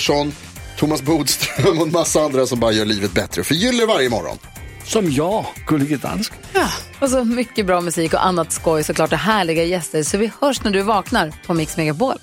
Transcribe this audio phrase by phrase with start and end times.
[0.00, 0.32] Pettersson,
[0.78, 3.44] Thomas Bodström och en massa andra som bara gör livet bättre.
[3.44, 4.38] Förgyller varje morgon.
[4.84, 6.38] Som jag, Gullige Dansken.
[7.00, 10.02] Och så mycket bra musik och annat skoj såklart och härliga gäster.
[10.02, 12.14] Så vi hörs när du vaknar på Mix Megapol.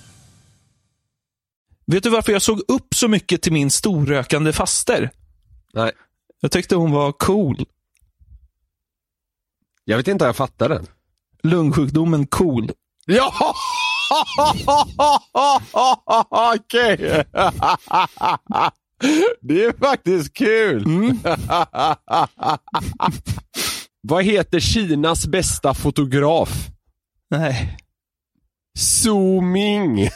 [1.85, 5.11] Vet du varför jag såg upp så mycket till min storrökande faster?
[5.73, 5.91] Nej.
[6.41, 7.65] Jag tyckte hon var cool.
[9.85, 10.87] Jag vet inte om jag fattar den.
[11.43, 12.71] Lungsjukdomen cool.
[13.05, 13.33] Ja!
[16.29, 17.25] Okej.
[19.41, 20.85] Det är faktiskt kul.
[24.01, 26.67] Vad heter Kinas bästa fotograf?
[27.29, 27.77] Nej.
[28.79, 30.09] Zooming.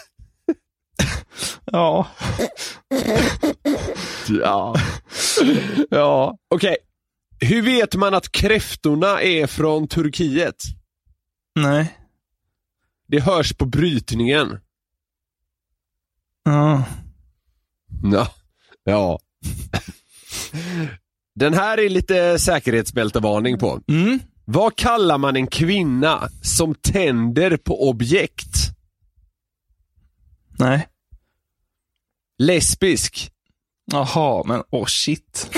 [1.65, 2.07] Ja.
[4.29, 4.75] Ja.
[5.89, 6.37] Ja.
[6.55, 6.77] Okej.
[7.39, 10.55] Hur vet man att kräftorna är från Turkiet?
[11.59, 11.97] Nej.
[13.11, 14.59] Det hörs på brytningen.
[16.43, 16.85] Ja.
[18.03, 18.27] Ja.
[18.83, 19.19] ja.
[21.35, 23.81] Den här är lite säkerhetsbältevarning på.
[23.87, 24.19] Mm.
[24.45, 28.55] Vad kallar man en kvinna som tänder på objekt?
[30.59, 30.87] Nej.
[32.37, 33.31] Lesbisk.
[33.91, 35.49] Jaha, men åh oh shit.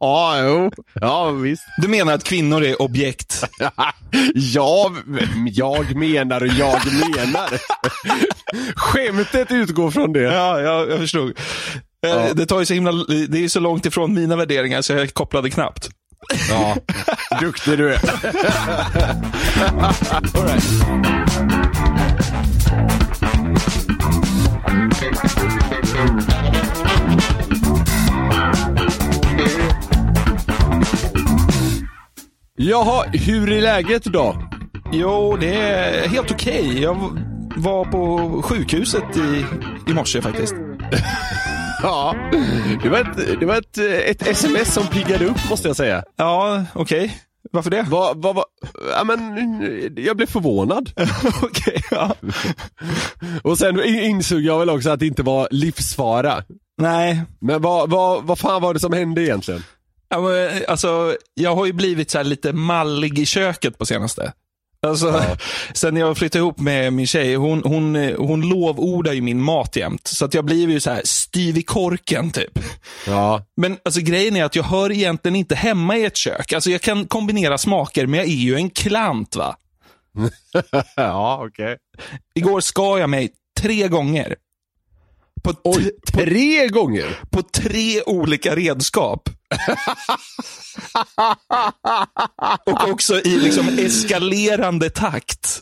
[0.00, 0.70] Ja, jo.
[0.94, 1.62] Ja, visst.
[1.78, 3.44] Du menar att kvinnor är objekt?
[4.34, 4.92] ja,
[5.52, 7.48] jag menar och jag menar.
[8.76, 10.22] Skämtet utgår från det.
[10.22, 11.30] Ja, jag, jag förstod.
[11.30, 11.34] Eh,
[12.00, 12.34] Ja.
[12.34, 12.92] Det tar ju så himla,
[13.28, 15.88] det är så långt ifrån mina värderingar så jag kopplade knappt.
[16.50, 16.76] Ja,
[17.40, 17.98] duktig du är.
[20.34, 21.67] All right.
[32.58, 34.42] Jaha, hur är läget då?
[34.92, 36.82] Jo, det är helt okej.
[36.82, 37.20] Jag v-
[37.56, 39.44] var på sjukhuset i,
[39.90, 40.54] i morse faktiskt.
[41.82, 42.14] Ja,
[42.82, 46.02] det var, ett, det var ett, ett sms som piggade upp måste jag säga.
[46.16, 47.18] Ja, okej.
[47.52, 47.86] Varför det?
[47.88, 48.44] Vad, vad, vad,
[48.92, 49.20] ja, men,
[49.96, 50.90] jag blev förvånad.
[51.42, 52.14] okej, ja.
[53.42, 56.42] Och sen insåg jag väl också att det inte var livsfara.
[56.78, 59.62] Nej, Men vad, vad, vad fan var det som hände egentligen?
[60.08, 64.32] Ja, men, alltså, jag har ju blivit så här lite mallig i köket på senaste.
[64.86, 65.22] Alltså,
[65.74, 70.06] Sen jag flyttade ihop med min tjej, hon, hon, hon lovordar ju min mat jämt.
[70.06, 72.58] Så att jag blir ju så här styv i korken typ.
[73.06, 73.44] Ja.
[73.56, 76.52] Men alltså, grejen är att jag hör egentligen inte hemma i ett kök.
[76.52, 79.36] Alltså, jag kan kombinera smaker, men jag är ju en klant.
[79.36, 79.56] va.
[80.96, 81.76] ja, okej.
[82.34, 83.30] Igår skar jag mig
[83.60, 84.36] tre gånger.
[85.48, 87.18] På, Oj, tre gånger?
[87.30, 89.28] på tre olika redskap.
[92.66, 95.60] Och också i liksom eskalerande takt.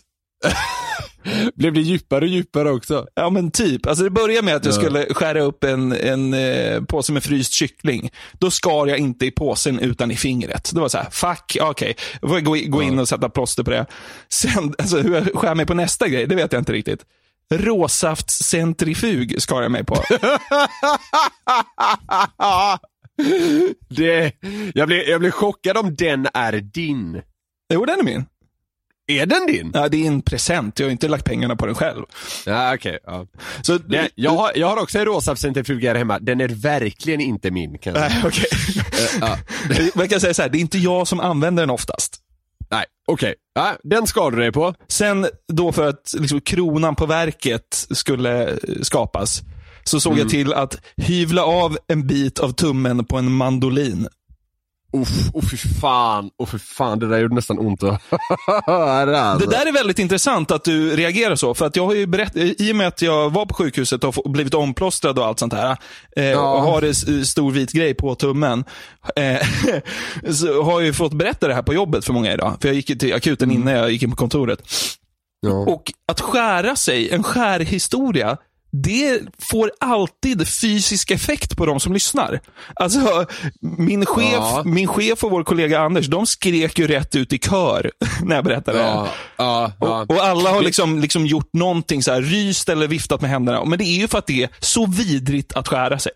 [1.55, 3.07] Blev det djupare och djupare också?
[3.15, 3.87] Ja men typ.
[3.87, 4.79] Alltså det började med att jag Ja.
[4.79, 8.11] skulle skära upp en, en eh, påse med fryst kyckling.
[8.33, 10.71] Då skar jag inte i påsen utan i fingret.
[10.75, 11.97] Det var så här, fuck, okej.
[12.21, 13.87] Då får jag gå, gå in och sätta plåster på det.
[14.29, 17.01] Sen, alltså hur jag skär mig på nästa grej, det vet jag inte riktigt.
[17.55, 19.95] Råsaftscentrifug skar jag mig på.
[23.89, 24.33] det,
[24.75, 27.23] jag, blev, jag blev chockad om den är din.
[27.73, 28.25] jo, den är min.
[29.09, 29.71] Är den din?
[29.75, 30.79] Ja, det är en present.
[30.79, 32.05] Jag har inte lagt pengarna på den själv.
[32.47, 32.99] Ja, okej.
[33.05, 33.27] ja.
[33.63, 36.19] Så, Det, jag, har, jag har också en rosa centrifug här hemma.
[36.19, 37.79] Den är verkligen inte min.
[37.79, 38.21] Kan jag säga.
[38.23, 38.47] Nej, okej.
[39.21, 39.39] ja.
[39.95, 42.23] Man kan säga så här, det är inte jag som använder den oftast.
[43.07, 43.35] Okej.
[43.55, 44.75] Ja, den skar du dig på.
[44.89, 49.43] Sen då för att liksom, kronan på verket skulle skapas,
[49.85, 54.09] så såg jag till att hyvla av en bit av tummen på en mandolin.
[55.03, 58.03] Uff, oh fy fan, oh fy fan, det där gjorde nästan ont att
[58.67, 59.21] höra.
[59.21, 59.49] Alltså.
[59.49, 61.55] Det där är väldigt intressant att du reagerar så.
[61.55, 64.31] För att jag har ju berätt, I och med att jag var på sjukhuset och
[64.31, 65.77] blivit omplåstrad och allt sånt här.
[66.17, 68.65] Eh, Och har en stor vit grej på tummen.
[69.17, 69.47] Eh,
[70.33, 72.57] så har jag ju fått berätta det här på jobbet för många idag.
[72.61, 74.61] För jag gick till akuten innan jag gick in på kontoret.
[75.41, 75.51] Ja.
[75.53, 78.37] Och att skära sig, en skärhistoria,
[78.83, 82.41] det får alltid fysisk effekt på de som lyssnar.
[82.75, 83.27] Alltså,
[83.61, 84.63] min chef, Ja.
[84.65, 87.91] min chef och vår kollega Anders, de skrek ju rätt ut i kör
[88.23, 88.85] när jag berättade det.
[88.85, 89.73] Ja, ja.
[89.79, 93.65] Och, och alla har liksom, liksom gjort någonting så här, ryst eller viftat med händerna.
[93.65, 96.13] Men det är ju för att det är så vidrigt att skära sig.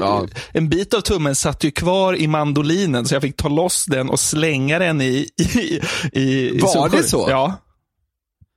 [0.00, 0.26] Ja.
[0.52, 4.10] En bit av tummen satt ju kvar i mandolinen, så jag fick ta loss den
[4.10, 5.28] och slänga den i...
[5.38, 5.80] i,
[6.12, 7.26] i i Var det så?
[7.30, 7.54] Ja.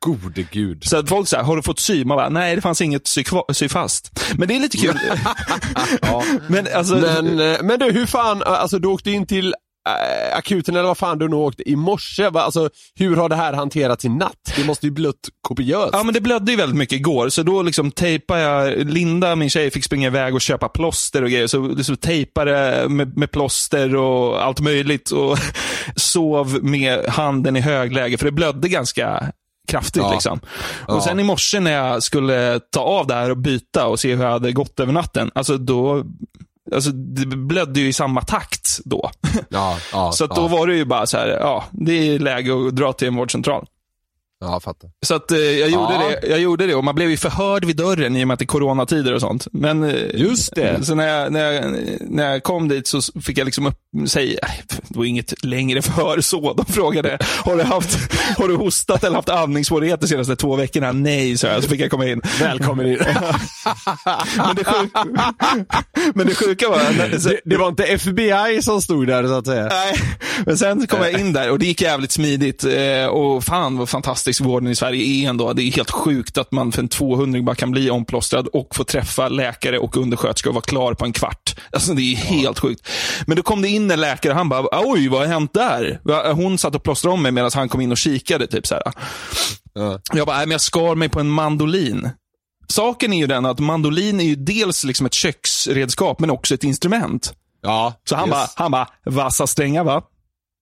[0.06, 0.84] Gode gud.
[0.84, 2.06] Så att folk säger, har du fått sy?
[2.06, 3.24] Man bara, nej det fanns inget sy,
[3.54, 4.20] sy fast.
[4.38, 5.00] Men det är lite kul.
[6.48, 9.56] Men alltså, Men, eh, men du, hur fan, alltså du åkte in till
[9.88, 12.30] äh, akuten eller vad fan du nu åkte i morse.
[12.30, 12.42] Va?
[12.42, 14.54] Alltså, hur har det här hanterats i natt?
[14.56, 15.90] Det måste ju blött kopiöst.
[15.94, 19.50] Ja men det blödde ju väldigt mycket igår, så då liksom tejpade jag, Linda, min
[19.50, 23.96] tjej, fick springa iväg och köpa plåster och grejer, så, så tejpade med, med plåster
[23.96, 25.38] och allt möjligt och
[25.96, 29.32] sov med handen i högläge, för det blödde ganska
[29.68, 30.04] kraftigt.
[30.04, 30.12] Ja.
[30.12, 30.40] Liksom.
[30.88, 30.94] Ja.
[30.94, 34.16] Och sen i morse när jag skulle ta av det här och byta och se
[34.16, 36.04] hur jag hade gått över natten, alltså då
[36.76, 39.12] Alltså, det blödde ju i samma takt då.
[39.50, 40.48] Ja, ja, Så då ja.
[40.48, 43.66] var det ju bara så här, ja, det är läge att dra till en vårdcentral.
[44.40, 44.90] Ja, fattar.
[45.06, 46.10] Så att eh, jag, gjorde Ja.
[46.22, 48.40] det, jag gjorde det och man blev ju förhörd vid dörren i och med att
[48.40, 49.48] det är coronatider och sånt.
[49.52, 50.86] Men eh, Just det.
[50.86, 53.76] Så när jag, när, jag, när jag kom dit så fick jag liksom upp,
[54.08, 56.54] säga, nej, det var inget längre förhör så.
[56.54, 57.98] De frågade, har du, haft,
[58.38, 60.92] har du hostat eller haft andningssvårigheter de senaste två veckorna?
[60.92, 61.64] Nej, så jag.
[61.64, 62.22] Så fick jag komma in.
[62.40, 62.98] Välkommen in.
[64.38, 65.06] Men det, sjuka,
[66.16, 69.46] men det sjuka var, så, det, det var inte FBI som stod där så att
[69.46, 69.68] säga.
[69.68, 69.94] Nej,
[70.46, 72.64] men sen kom jag in där och det gick jävligt smidigt.
[72.64, 75.54] Eh, och fan vad fantastisk vården i Sverige är ändå.
[75.54, 78.84] Det är helt sjukt att man för en 200 bara kan bli omplåstrad och få
[78.84, 81.56] träffa läkare och undersköterska och vara klar på en kvart.
[81.72, 82.88] Alltså det är helt sjukt.
[83.26, 86.00] Men då kom det in en läkare och han bara, oj vad har hänt där?
[86.34, 88.48] Hon satt och plåstrade om mig medan han kom in och kikade.
[88.48, 88.84] Typ så här.
[89.74, 90.00] Ja.
[90.14, 92.10] Jag bara, nej men jag skar mig på en mandolin.
[92.68, 96.64] Saken är ju den att mandolin är ju dels liksom ett köksredskap men också ett
[96.64, 97.34] instrument.
[97.62, 98.56] Ja, Så han yes.
[98.56, 100.02] bara, bara, vassa strängar va?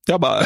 [0.07, 0.41] Jag bara,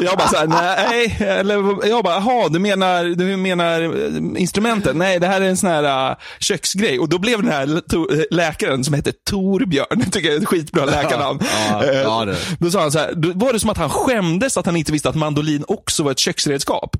[0.00, 4.96] jag bara såhär, nej, eller jag bara, jaha, du menar, du menar eh, instrumentet?
[4.96, 6.98] Nej, det här är en sån här uh, köksgrej.
[6.98, 10.84] Och då blev den här to- läkaren som hette Torbjörn, tycker jag är ett skitbra
[10.84, 11.40] läkarnamn.
[11.70, 12.26] Ja, Eh, ja.
[12.58, 14.92] Då sa han så här, då var det som att han skämdes att han inte
[14.92, 16.96] visste att mandolin också var ett köksredskap.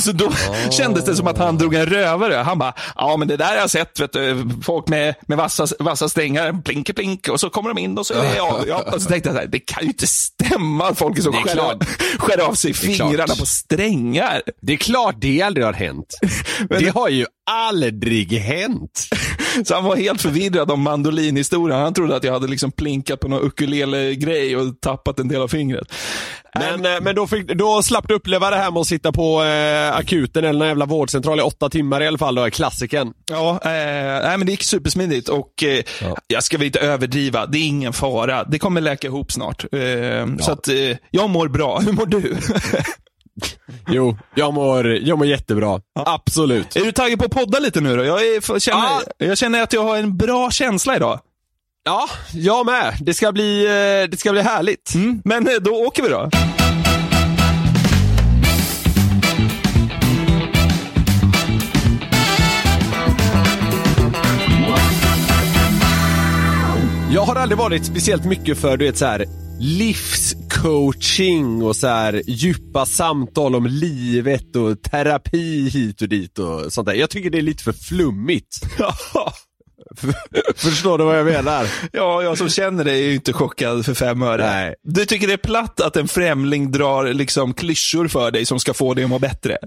[0.00, 0.32] Så då
[0.70, 2.34] kändes det som att han drog en rövare.
[2.34, 5.66] Han bara, ja men det där har jag sett, vet du, folk med, med vassa,
[5.78, 8.64] vassa strängar, plink plink, och så kommer de in och så är det jag.
[8.68, 11.22] Ja, och så tänkte jag så här, det kan ju inte stämma att folk är
[11.22, 11.74] skär, klart.
[11.82, 11.86] av,
[12.18, 12.96] skär av sig är klart.
[12.96, 14.42] fingrarna på strängar.
[14.60, 16.14] Det är klart det aldrig har hänt.
[16.68, 19.08] Det har ju aldrig hänt.
[19.64, 21.80] Så han var helt förvirrad om mandolinhistorien.
[21.80, 25.48] Han trodde att jag hade liksom plinkat på någon ukulele-grej och tappat en del av
[25.48, 25.92] fingret.
[26.54, 29.42] Men, eh, men då, fick, då slapp du uppleva det här med att sitta på
[29.44, 33.12] eh, akuten eller någon jävla vårdcentral i åtta timmar i alla fall, då, klassiken.
[33.30, 33.70] Ja, eh,
[34.28, 35.82] nej, men det gick supersmidigt och eh,
[36.26, 37.46] jag ska väl inte överdriva.
[37.46, 38.44] Det är ingen fara.
[38.44, 39.64] Det kommer läka ihop snart.
[39.72, 41.80] Eh, Så att eh, jag mår bra.
[41.84, 42.36] Hur mår du?
[43.90, 45.80] Jo, jag mår, jag mår jättebra.
[45.94, 46.76] Absolut.
[46.76, 48.04] är du taggad på att podda lite nu då?
[48.04, 49.02] Jag, är, känner, Ja.
[49.18, 51.20] jag känner att jag har en bra känsla idag.
[51.84, 52.96] Ja, jag med.
[53.00, 54.94] Det ska bli, eh, det ska bli härligt.
[54.94, 56.30] Mm, men eh, då åker vi då.
[67.10, 69.24] Jag har aldrig varit speciellt mycket för du vet så här
[69.60, 76.88] livscoaching och så här djupa samtal om livet och terapi hit och dit och sånt
[76.88, 76.94] där.
[76.94, 78.60] Jag tycker det är lite för flummigt.
[80.56, 81.66] Förstår du vad jag menar?
[81.92, 84.46] Ja, jag som känner dig är ju inte chockad för fem öre.
[84.46, 84.74] Nej.
[84.82, 88.74] Du tycker det är platt att en främling drar liksom klyschor för dig som ska
[88.74, 89.58] få dig att må bättre?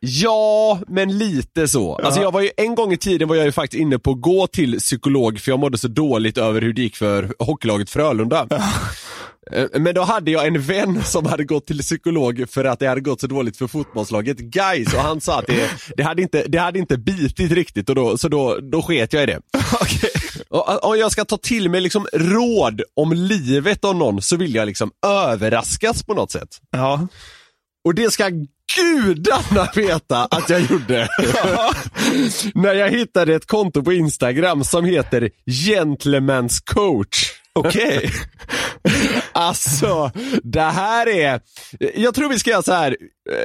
[0.00, 1.96] Ja, men lite så.
[1.96, 4.20] Alltså jag var ju, en gång i tiden var jag ju faktiskt inne på att
[4.20, 8.46] gå till psykolog för jag mådde så dåligt över hur det gick för hockeylaget Frölunda.
[8.50, 8.64] Eh,
[9.74, 13.00] Men då hade jag en vän som hade gått till psykolog för att det hade
[13.00, 16.58] gått så dåligt för fotbollslaget Gais och han sa att det, det, hade, inte, det
[16.58, 19.40] hade inte bitit riktigt och då, så då, då sket jag i det.
[20.50, 24.54] Och om jag ska ta till mig liksom råd om livet av någon så vill
[24.54, 26.48] jag liksom överraskas på något sätt.
[26.70, 27.08] Ja.
[27.84, 28.30] Och det ska
[28.76, 31.08] gudarna veta att jag gjorde.
[32.54, 37.37] När jag hittade ett konto på Instagram som heter Gentleman's coach.
[37.58, 38.10] Okej.
[39.32, 40.10] Alltså,
[40.42, 41.40] det här är...
[41.94, 42.96] Jag tror vi ska göra så här.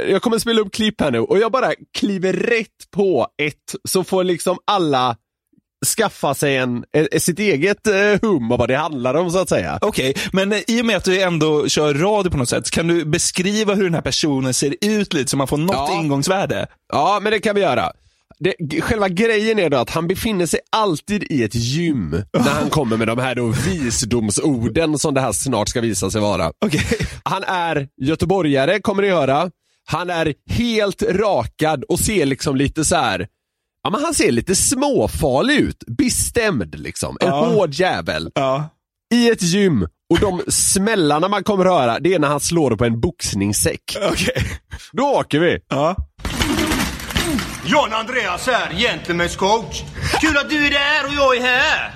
[0.10, 4.04] Jag kommer spela upp klipp här nu och jag bara kliver rätt på ett, så
[4.04, 5.16] får liksom alla
[5.98, 9.50] skaffa sig en, eh, sitt eget eh, hum av vad det handlar om så att
[9.50, 9.80] säga.
[9.82, 12.88] Okej, men eh, i och med att du ändå kör radio på något sätt, kan
[12.88, 16.00] du beskriva hur den här personen ser ut lite så man får något Ja.
[16.02, 16.68] ingångsvärde?
[16.94, 17.92] Ja, men det kan vi göra.
[18.44, 22.70] Det, själva grejen är då att han befinner sig alltid i ett gym när han
[22.70, 26.52] kommer med de här då visdomsorden som det här snart ska visa sig vara.
[26.66, 26.82] Okej.
[27.24, 29.52] Han är göteborgare, kommer ni höra.
[29.86, 33.28] Han är helt rakad och ser liksom lite så här.
[33.84, 35.84] Ja, men han ser lite småfarlig ut.
[35.88, 37.18] Bestämd liksom.
[37.22, 37.46] En Ja.
[37.46, 38.32] hård jävel.
[38.36, 38.70] Ja.
[39.14, 39.88] I ett gym.
[40.10, 43.98] Och de smällarna man kommer höra, det är när han slår på en boxningssäck.
[44.12, 44.44] Okej.
[44.92, 45.60] Då åker vi.
[45.70, 45.96] Ja.
[47.66, 49.82] John Andreas här, Gentlemen's coach.
[50.22, 51.92] Kul att du är där och jag är här.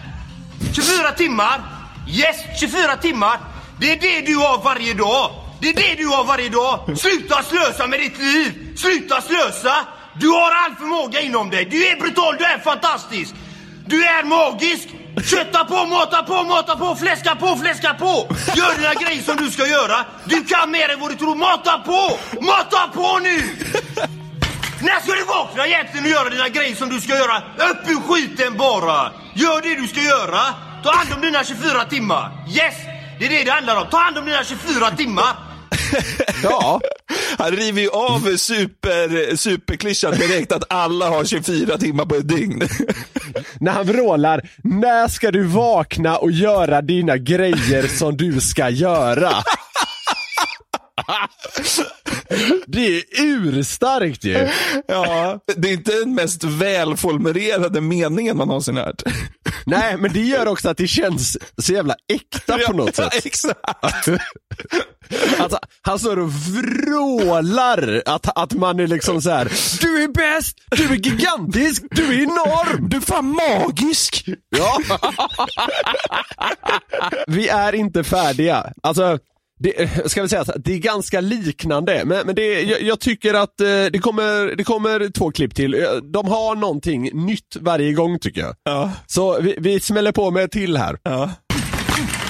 [0.73, 1.61] 24 timmar.
[2.07, 3.39] Yes, 24 timmar.
[3.79, 5.31] Det är det du har varje dag.
[5.61, 6.97] Det är det du har varje dag.
[6.97, 8.77] Sluta slösa med ditt liv.
[8.77, 9.75] Sluta slösa.
[10.13, 11.65] Du har all förmåga inom dig.
[11.65, 13.35] Du är brutal, du är fantastisk.
[13.85, 14.87] Du är magisk.
[15.25, 18.27] Kötta på, mata på, mata på, fläska på, fläska på.
[18.55, 20.05] Gör dina grejer som du ska göra.
[20.25, 21.35] Du kan mer än vad du tror.
[21.35, 22.17] Mata på!
[22.41, 23.41] Mata på nu!
[24.81, 27.37] När ska du vakna egentligen och göra dina grejer som du ska göra?
[27.37, 29.11] Upp ur skiten bara!
[29.35, 30.39] Gör det du ska göra!
[30.83, 32.31] Ta hand om dina 24 timmar!
[32.49, 32.75] Yes!
[33.19, 33.87] Det är det det handlar om.
[33.91, 35.25] Ta hand om dina 24 timmar!
[36.43, 36.81] Ja.
[37.37, 42.67] Han river ju av super, superklyschan direkt att alla har 24 timmar på ett dygn.
[43.59, 49.31] När han vrålar, när ska du vakna och göra dina grejer som du ska göra?
[52.67, 54.47] Det är urstarkt ju.
[54.87, 59.01] Ja, det är inte den mest välformulerade meningen man någonsin hört.
[59.65, 63.25] Nej, men det gör också att det känns så jävla äkta på något Ja, sätt.
[63.25, 63.59] exakt.
[65.39, 69.51] Alltså, han står och vrålar att, att man är liksom så här.
[69.81, 72.89] Du är bäst, du är gigantisk, du är enorm.
[72.89, 74.25] Du är fan magisk.
[74.49, 74.77] Ja.
[77.27, 78.73] Vi är inte färdiga.
[78.83, 79.19] Alltså,
[79.59, 82.99] det, ska vi säga så här, det är ganska liknande, men, men det, jag, jag
[82.99, 85.73] tycker att eh, det, kommer, det kommer två klipp till.
[85.73, 88.55] Eh, De har någonting nytt varje gång tycker jag.
[88.63, 88.91] Ja.
[89.07, 90.97] Så vi, vi smäller på med ett till här.
[91.03, 91.31] Ja.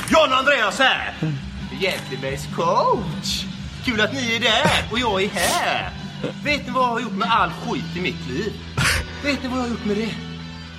[0.09, 1.13] John Andreas här!
[1.81, 3.43] Gentlemen's coach!
[3.85, 5.89] Kul att ni är där och jag är här!
[6.43, 8.53] Vet ni vad jag har gjort med all skit i mitt liv?
[9.23, 10.26] Vet ni vad jag har gjort med det?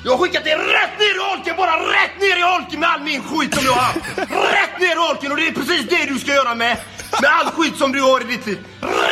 [0.08, 3.00] Jag har skickat det rätt ner i holken, bara rätt ner i holken med all
[3.00, 3.98] min skit som jag har haft!
[4.58, 6.76] Rätt ner i holken och det är precis det du ska göra med,
[7.22, 8.58] med all skit som du har i ditt liv!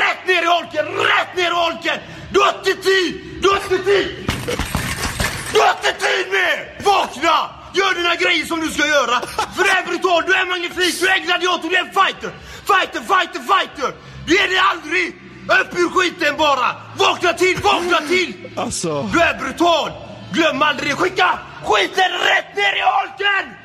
[0.05, 0.85] Rätt ner i holken,
[1.15, 1.99] rätt ner i holken!
[2.33, 3.11] Du har inte tid!
[3.43, 4.09] Du har inte tid!
[5.53, 6.85] Du har inte tid med!
[6.85, 7.37] Vakna!
[7.75, 9.17] Gör dina grejer som du ska göra!
[9.55, 12.31] För du är brutal, du är magnifik, du är gladiator, du är fighter!
[12.71, 13.91] Fighter, fighter, fighter!
[14.27, 15.07] Du är det aldrig!
[15.61, 16.69] Upp ur skiten bara!
[16.97, 18.33] Vakna till, vakna till!
[18.57, 19.03] Alltså.
[19.13, 20.06] Du är brutal!
[20.33, 20.97] Glöm aldrig det!
[20.97, 23.57] Skicka skiten rätt ner i holken!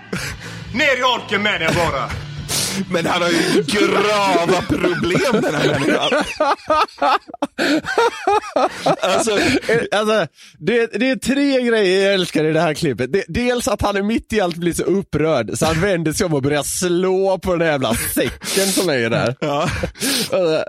[0.74, 2.10] Ner i holken med den bara!
[2.90, 6.24] Men han har ju grava problem den här människan.
[9.02, 9.32] Alltså,
[9.92, 10.28] Alltså,
[10.60, 13.14] det, det är tre grejer jag älskar i det här klippet.
[13.14, 16.26] Det, dels att han är mitt i allt blir så upprörd så han vänder sig
[16.26, 19.36] om och börjar slå på den där jävla säcken som är där.
[19.40, 19.64] ja.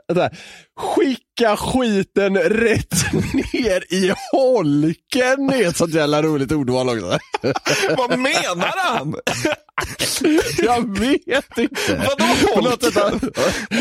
[0.08, 0.37] Och så här,
[0.80, 3.12] Skicka skiten rätt
[3.52, 7.18] ner i holken är ett sånt jävla roligt ordval också.
[7.96, 9.14] Vad menar han?
[10.58, 12.06] Jag vet inte.
[12.08, 12.24] Vadå
[12.54, 13.30] holken?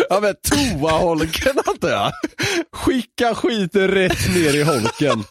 [0.09, 2.11] Ja men toaholken antar jag.
[2.71, 5.23] Skicka skiten rätt ner i holken.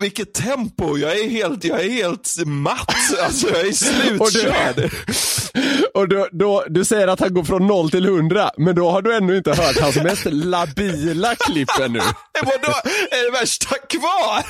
[0.00, 0.96] Vilket tempo!
[0.98, 2.94] Jag är helt, jag är helt matt.
[3.22, 4.90] Alltså jag är slutkörd.
[5.94, 9.02] Och då, då, du säger att han går från 0 till 100, men då har
[9.02, 11.98] du ännu inte hört hans mest labila klipp ännu.
[12.44, 12.74] Vadå?
[13.10, 14.44] Är det värsta kvar?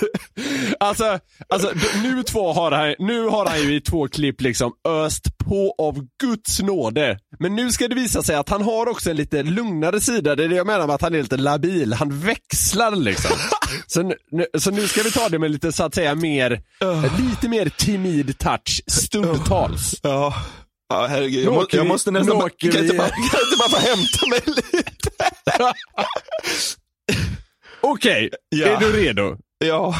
[0.81, 1.73] Alltså, alltså
[2.03, 6.07] nu, två har han, nu har han ju i två klipp liksom öst på av
[6.23, 7.19] Guds nåde.
[7.39, 10.45] Men nu ska det visa sig att han har också en lite lugnare sida, det
[10.45, 11.93] är det jag menar med att han är lite labil.
[11.93, 13.31] Han växlar liksom.
[13.87, 16.61] Så nu- så nu ska vi ta det med lite så att säga mer,
[17.19, 19.95] lite mer timid touch, stundtals.
[20.03, 20.35] Ja.
[20.89, 21.45] Ja, herregud.
[21.45, 22.39] Jag, må, jag måste nästan...
[22.39, 25.11] bara- Kan jag inte bara, kan jag inte bara få hämta mig lite?
[27.81, 28.67] Okej, Ja.
[28.67, 29.37] är du redo?
[29.59, 29.95] Ja.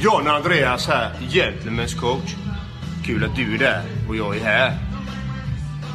[0.00, 2.34] John Andreas här, Gentlemen's coach.
[3.06, 4.78] Kul att du är där och jag är här.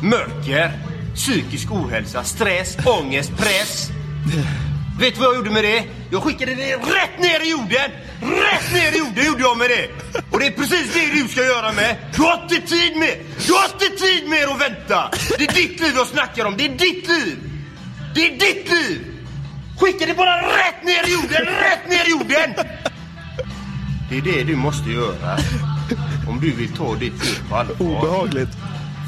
[0.03, 0.71] Mörker,
[1.15, 3.89] psykisk ohälsa, stress, ångest, press.
[5.00, 5.84] Vet du vad jag gjorde med det?
[6.12, 7.92] Jag skickade det rätt ner i jorden!
[8.22, 9.89] Rätt ner i jorden gjorde jag med det!
[10.32, 11.96] Och det är precis det du ska göra med.
[12.16, 13.18] Du har inte tid med.
[13.48, 15.12] Du har inte tid med att vänta.
[15.38, 16.58] Det är ditt liv jag snackar om.
[16.58, 17.38] Det är ditt liv.
[18.16, 19.06] Det är ditt liv.
[19.80, 22.54] Skicka det bara rätt ner i jorden, rätt ner i jorden.
[24.10, 25.38] Det är det du måste göra.
[26.30, 27.75] Om du vill ta ditt liv på allvar.
[27.82, 28.50] Obehagligt.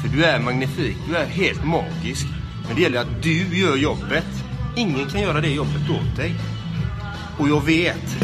[0.02, 2.26] För du är magnifik, du är helt magisk.
[2.66, 4.24] Men det gäller att du gör jobbet.
[4.76, 6.34] Ingen kan göra det jobbet åt dig.
[7.38, 8.16] Och jag vet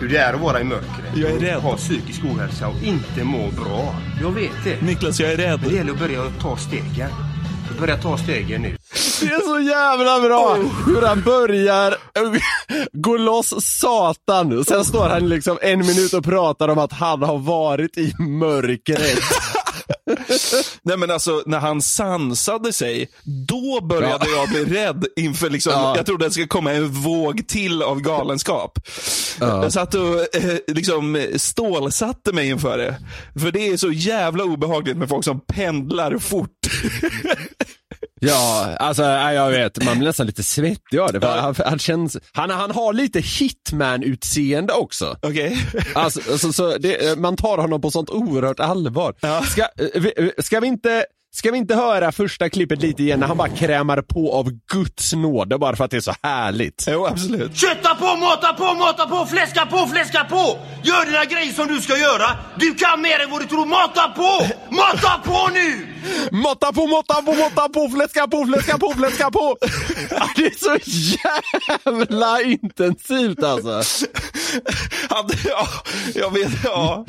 [0.00, 1.16] hur det är att vara i mörkret.
[1.16, 1.60] Jag är rädd.
[1.60, 3.94] Ha psykisk ohälsa och inte må bra.
[4.22, 4.82] Jag vet det.
[4.82, 5.60] Niklas, jag är rädd.
[5.60, 7.10] Men det gäller att börja ta stegen.
[7.80, 8.76] Börja ta stegen nu.
[9.20, 10.56] Det är så jävla bra
[10.86, 11.96] hur han börjar
[12.92, 14.64] gå loss satan.
[14.64, 19.18] Sen står han liksom en minut och pratar om att han har varit i mörkret.
[20.82, 23.08] Nej men alltså, när han sansade sig,
[23.48, 24.36] då började Ja.
[24.36, 25.96] jag bli rädd inför liksom, Ja.
[25.96, 28.78] jag trodde det skulle komma en våg till av galenskap.
[29.40, 29.62] Ja.
[29.62, 32.96] Jag satt och eh, liksom stålsatte mig inför det.
[33.40, 36.50] För det är så jävla obehagligt med folk som pendlar fort.
[38.20, 41.20] Ja, alltså jag vet, man blir nästan lite svettig av det.
[41.20, 45.16] För han, han, känns, han, han har lite hitman-utseende också.
[45.22, 45.58] Okej?
[45.94, 49.14] Alltså, alltså, så det, man tar honom på sånt oerhört allvar.
[49.46, 49.68] Ska, eh,
[50.02, 51.04] vi, ska, vi inte,
[51.34, 55.12] ska vi inte höra första klippet lite igen när han bara krämar på av Guds
[55.12, 56.84] nåde bara för att det är så härligt?
[56.90, 57.56] Jo, absolut.
[57.56, 60.58] Kötta på, mata på, mata på, fläska på, fläska på!
[60.84, 62.36] Gör dina grejer som du ska göra.
[62.56, 63.66] Du kan mer än vad du tror.
[63.66, 64.46] Mata på!
[64.74, 65.86] Mata på nu!
[66.32, 69.56] Måtta på, måtta på, måtta på, fläska på, fläska på, fläska på!
[70.36, 70.78] Det är så
[71.84, 73.82] jävla intensivt alltså.
[75.10, 75.68] Han, ja,
[76.14, 77.04] jag vet, ja.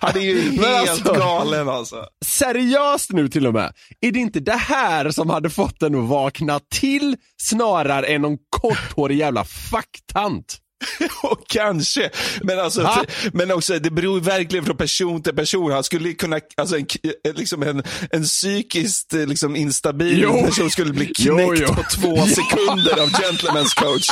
[0.00, 1.96] Han är ju helt alltså- galen alltså.
[2.24, 3.63] Seriöst nu till och med.
[4.00, 8.38] Är det inte det här som hade fått den att vakna till snarare än någon
[8.50, 10.60] korthårig jävla facktant?
[11.22, 12.10] Och kanske,
[12.42, 13.04] men, alltså, Va?
[13.32, 15.72] men också det beror verkligen från person till person.
[15.72, 16.86] Han skulle kunna, alltså en,
[17.34, 20.42] liksom en, en psykiskt eh, liksom instabil Jo.
[20.46, 21.66] person skulle bli knäckt Jo, jo.
[21.74, 24.08] på två sekunder av Gentlemen's coach.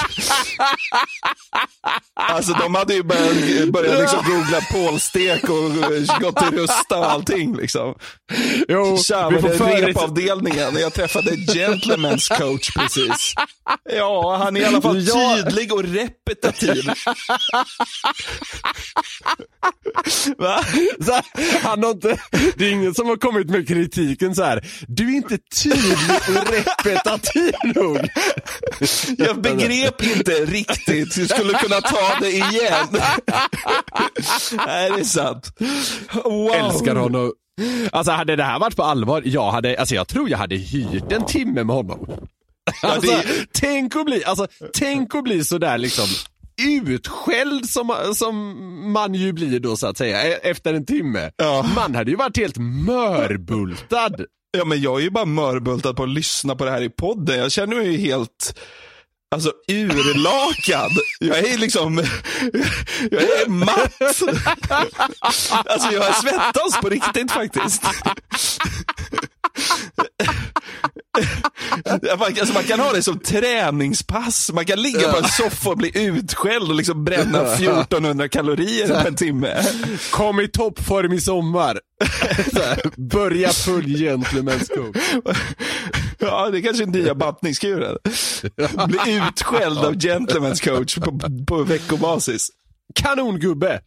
[2.15, 7.11] Alltså de hade ju börjat, börjat liksom googla pålstek och eh, gått till Rusta och
[7.11, 7.95] allting liksom.
[8.69, 10.77] Jo, Tja, vi får före- repavdelningen?
[10.77, 13.35] Jag träffade Gentlemen's coach precis.
[13.97, 16.62] Ja, han är i alla fall tydlig och repetitiv.
[20.39, 20.65] Va?
[21.01, 21.21] Så
[21.63, 22.19] han har inte,
[22.57, 24.67] det är ingen som har kommit med kritiken så här.
[24.89, 25.99] du är inte tydlig
[26.29, 26.53] och
[26.85, 27.99] repetitiv nog.
[29.19, 31.17] Jag begrep inte riktigt.
[31.17, 32.89] Jag skulle kunna ta det igen.
[34.67, 35.53] Nej, det är sant.
[36.25, 36.51] Wow.
[36.55, 37.33] Älskar honom.
[37.93, 41.13] Alltså hade det här varit på allvar, jag, hade, alltså, jag tror jag hade hyrt
[41.13, 42.07] en timme med honom.
[42.83, 46.05] Alltså, det- tänk att bli, alltså, tänk att bli sådär liksom
[46.61, 48.37] utskälld som, som
[48.93, 51.31] man ju blir då så att säga e- efter en timme.
[51.37, 51.67] Ja.
[51.75, 54.15] Man hade ju varit helt mörbultad.
[54.59, 57.39] Ja, men jag är ju bara mörbultad på att lyssna på det här i podden.
[57.39, 58.59] Jag känner mig ju helt
[59.33, 60.93] Alltså urlakad.
[61.21, 61.97] Jag är liksom,
[63.11, 64.03] jag är matt.
[65.67, 67.83] Alltså jag svettas på riktigt faktiskt.
[72.13, 74.51] Alltså man kan ha det som träningspass.
[74.53, 79.09] Man kan ligga på en soffa och bli utskälld och liksom bränna 1400 kalorier på
[79.09, 79.63] en timme.
[80.11, 81.81] Kom i toppform i sommar.
[82.97, 84.97] Börja full gentleman's coach.
[86.19, 87.97] Ja, det är kanske är nya battningskuren.
[88.87, 92.49] Bli utskälld av gentlemen's coach på, på veckobasis.
[92.95, 93.81] Kanongubbe.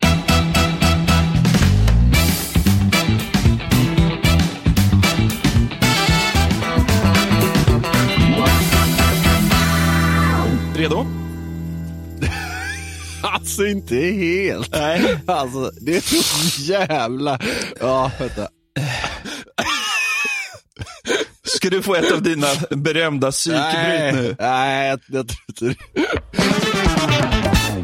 [10.76, 11.06] Redo?
[13.24, 14.72] Alltså inte helt.
[14.72, 15.18] Nej.
[15.28, 17.40] Alltså det är så jävla...
[17.80, 18.48] Ja, vänta.
[21.44, 24.36] Ska du få ett av dina berömda psykbryt nu?
[24.40, 26.06] Nej, jag, jag tror inte det.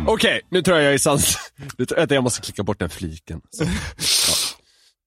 [0.07, 1.37] Okej, nu tror jag jag är sans...
[1.77, 3.41] Vänta, jag måste klicka bort den fliken.
[3.49, 3.65] Så.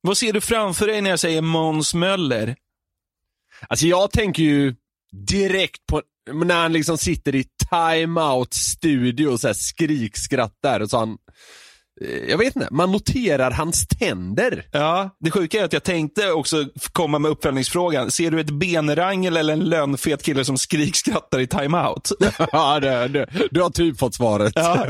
[0.01, 2.57] Vad ser du framför dig när jag säger Måns Möller?
[3.69, 4.75] Alltså jag tänker ju
[5.29, 10.99] direkt på när han liksom sitter i time-out studio och så här skrikskrattar och så
[10.99, 11.17] han...
[12.01, 14.67] eh, Jag vet inte, man noterar hans tänder.
[14.73, 18.11] Ja, det sjuka är att jag tänkte också komma med uppföljningsfrågan.
[18.11, 22.13] Ser du ett benrangel eller en lönfet kille som skrikskrattar i timeout?
[22.53, 24.53] Ja, det, det, du har typ fått svaret.
[24.57, 24.87] Ja,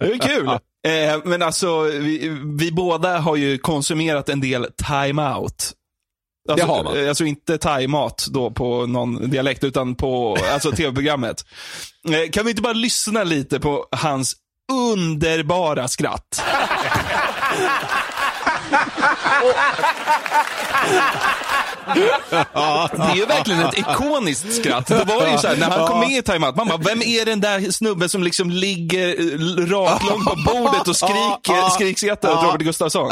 [0.00, 0.46] det är kul.
[0.86, 5.72] Eh, men alltså, vi, vi båda har ju konsumerat en del timeout.
[6.50, 7.02] Alltså, Det har man.
[7.02, 11.44] eh, Alltså inte thaimat då på någon dialekt, utan på alltså, tv-programmet.
[12.08, 14.34] Eh, kan vi inte bara lyssna lite på hans
[14.72, 16.42] underbara skratt.
[21.94, 24.86] Det är ju verkligen ett ikoniskt skratt.
[24.86, 27.02] Det var ju så här, när han kom med i Time Out, man bara, vem
[27.02, 32.44] är den där snubben som liksom ligger eh, raklång på bordet och skriker, skrikskrattar åt
[32.44, 33.08] Robert Gustafsson?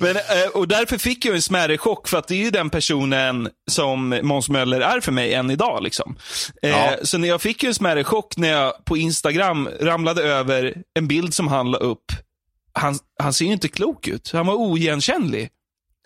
[0.00, 0.22] Men, eh,
[0.54, 4.18] och därför fick jag en smärre chock, för att det är ju den personen som
[4.22, 5.82] Måns Möller är för mig än idag.
[5.82, 6.16] Liksom.
[6.62, 6.90] Eh, Ja.
[7.02, 11.34] Så när jag fick en smärre chock när jag på Instagram ramlade över en bild
[11.34, 12.04] som han la upp.
[12.72, 14.32] Han, han ser ju inte klok ut.
[14.32, 15.50] Han var oigenkännlig.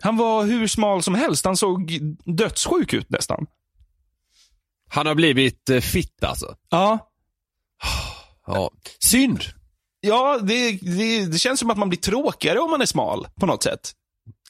[0.03, 1.45] Han var hur smal som helst.
[1.45, 3.45] Han såg dödssjuk ut nästan.
[4.89, 6.55] Han har blivit eh, fit alltså.
[6.69, 6.99] Ja.
[8.49, 8.71] Ja.
[8.99, 9.43] Synd.
[9.99, 13.45] Ja, det, det, det känns som att man blir tråkigare om man är smal på
[13.45, 13.91] något sätt.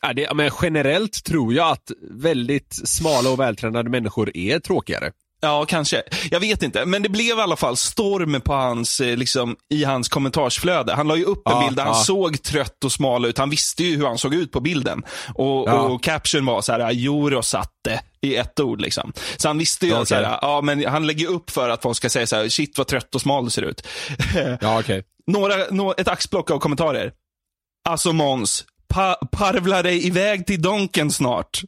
[0.01, 5.11] Ja, det, men generellt tror jag att väldigt smala och vältränade människor är tråkigare.
[5.47, 6.03] Ja, kanske.
[6.31, 6.85] Jag vet inte.
[6.85, 10.93] Men det blev i alla fall storm på hans, eh, liksom, i hans kommentarsflöde.
[10.93, 12.03] Han la ju upp en Ja, bild där han ja.
[12.03, 13.37] såg trött och smal ut.
[13.37, 15.03] Han visste ju hur han såg ut på bilden.
[15.35, 15.73] Och, Ja.
[15.73, 18.81] och caption var så här, Joro satte i ett ord.
[18.81, 19.13] Liksom.
[19.37, 20.05] Så han visste ju, Okej.
[20.05, 22.77] så här, ja, men han lägger upp för att folk ska säga så här, shit
[22.77, 23.87] vad trött och smal du ser ut.
[24.61, 25.03] Ja, okej.
[25.31, 27.11] Några, nå, ett axplock av kommentarer.
[27.89, 31.61] Alltså Måns, pa, parvla dig iväg till Donken snart.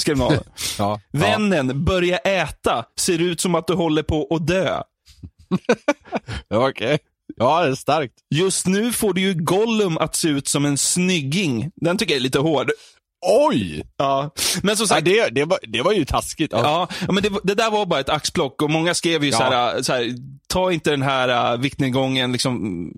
[0.00, 0.38] Skrev någon.
[0.78, 1.00] Ja.
[1.12, 2.84] Vännen, börja äta.
[3.00, 4.82] Ser ut som att du håller på att dö.
[6.48, 6.98] Ja, okej.
[7.36, 8.14] Ja, det är starkt.
[8.34, 11.70] Just nu får du ju Gollum att se ut som en snygging.
[11.76, 12.70] Den tycker jag är lite hård.
[13.26, 13.82] Oj!
[13.96, 14.30] Ja,
[14.62, 15.04] men som Ja, sagt.
[15.04, 16.52] det, det, var, det var ju taskigt.
[16.52, 16.60] Ja.
[16.62, 19.38] Ja, ja, men det, det där var bara ett axplock och många skrev ju Ja.
[19.38, 20.14] så, här, så här,
[20.46, 22.90] ta inte den här uh, viktnedgången, liksom,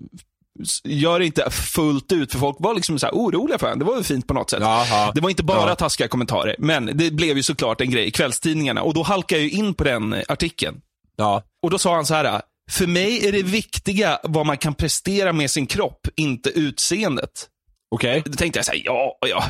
[0.83, 3.79] gör det inte fullt ut, för folk var liksom så här oroliga för honom.
[3.79, 4.59] Det var väl fint på något sätt.
[4.61, 5.11] Jaha.
[5.15, 5.75] Det var inte bara Ja.
[5.75, 9.49] taskiga kommentarer, men det blev ju såklart en grej i kvällstidningarna och då halkade jag
[9.49, 10.81] ju in på den artikeln.
[11.15, 11.43] Ja.
[11.63, 15.33] Och då sa han så här, för mig är det viktiga vad man kan prestera
[15.33, 17.49] med sin kropp, inte utseendet.
[17.91, 18.21] Okej.
[18.25, 19.43] Då tänkte jag så här, ja, ja,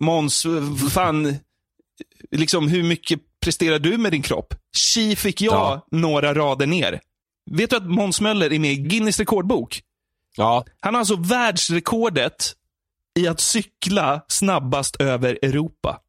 [0.00, 0.46] Måns,
[0.92, 1.36] fan,
[2.30, 4.54] liksom hur mycket presterar du med din kropp?
[4.76, 5.86] Tji fick jag Ja.
[5.90, 7.00] några rader ner.
[7.50, 9.80] Vet du att Måns Möller är med i Guinness rekordbok?
[10.38, 10.64] Ja.
[10.80, 12.52] Han har alltså världsrekordet
[13.18, 16.00] i att cykla snabbast över Europa.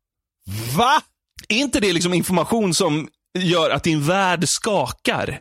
[0.77, 1.01] Va?
[1.49, 3.07] Är inte det liksom information som
[3.39, 5.39] gör att din värld skakar?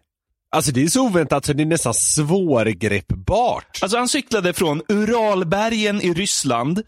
[0.51, 3.79] Alltså det är så oväntat så det är nästan svårgreppbart.
[3.83, 6.83] Alltså han cyklade från Uralbergen i Ryssland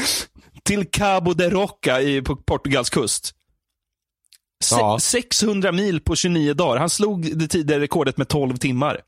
[0.64, 3.32] till Cabo de Roca i, på Portugals kust.
[4.64, 4.98] Se- Ja.
[5.00, 6.76] 600 mil på 29 dagar.
[6.80, 9.00] Han slog det tidigare rekordet med 12 timmar.